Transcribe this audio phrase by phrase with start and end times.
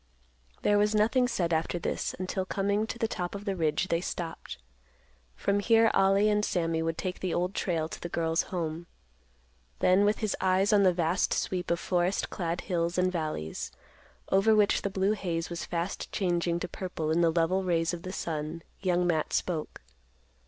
[0.63, 4.01] There was nothing said after this, until, coming to the top of the ridge, they
[4.01, 4.57] stopped.
[5.35, 8.87] From here Ollie and Sammy would take the Old Trail to the girl's home.
[9.77, 13.71] Then, with his eyes on the vast sweep of forest clad hills and valleys,
[14.31, 18.01] over which the blue haze was fast changing to purple in the level rays of
[18.01, 19.81] the sun, Young Matt spoke.